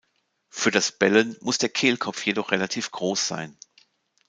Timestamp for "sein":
3.27-3.55